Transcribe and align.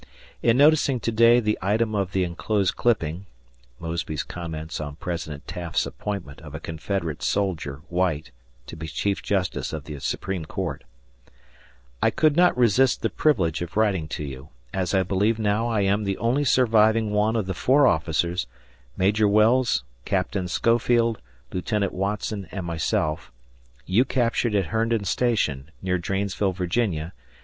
In 0.41 0.57
noticing 0.57 0.99
to 1.01 1.11
day 1.11 1.39
the 1.39 1.59
item 1.61 1.93
of 1.93 2.11
the 2.11 2.23
enclosed 2.23 2.75
clipping 2.75 3.27
[Mosby's 3.79 4.23
comment 4.23 4.81
on 4.81 4.95
President 4.95 5.47
Taft's 5.47 5.85
appointment 5.85 6.41
of 6.41 6.55
a 6.55 6.59
Confederate 6.59 7.21
soldier 7.21 7.81
(White) 7.87 8.31
to 8.65 8.75
be 8.75 8.87
Chief 8.87 9.21
Justice 9.21 9.71
of 9.73 9.83
the 9.83 9.99
Supreme 9.99 10.45
Court] 10.45 10.85
I 12.01 12.09
could 12.09 12.35
not 12.35 12.57
resist 12.57 13.03
the 13.03 13.11
privilege 13.11 13.61
of 13.61 13.77
writing 13.77 14.07
to 14.07 14.23
you, 14.23 14.49
as 14.73 14.95
I 14.95 15.03
believe 15.03 15.37
now 15.37 15.67
I 15.67 15.81
am 15.81 16.03
the 16.03 16.17
only 16.17 16.45
surviving 16.45 17.11
one 17.11 17.35
of 17.35 17.45
the 17.45 17.53
four 17.53 17.85
officers 17.85 18.47
Major 18.97 19.27
Wells, 19.27 19.83
Capt. 20.03 20.35
Schofield, 20.49 21.21
Lieut. 21.53 21.93
Watson, 21.93 22.47
and 22.51 22.65
myself 22.65 23.31
you 23.85 24.03
captured 24.03 24.55
at 24.55 24.65
Herndon 24.73 25.03
Station, 25.05 25.69
near 25.83 25.99
Dranesville, 25.99 26.53
Va. 26.53 27.11